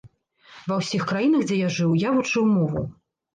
[0.71, 2.81] Ва ўсіх краінах, дзе я жыў, я вучыў мову.